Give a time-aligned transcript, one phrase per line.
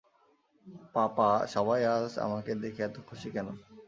[0.95, 3.47] পাপা, সবাই আজ আমাকে দেখে এতো খুশি কেন?